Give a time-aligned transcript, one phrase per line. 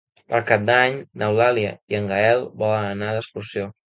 [0.33, 3.71] Per Cap d'Any n'Eulàlia i en Gaël volen anar d'excursió.